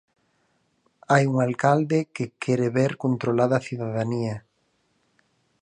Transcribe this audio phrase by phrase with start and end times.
[1.11, 4.35] Hai un alcalde que quere ver controlada a cidadanía.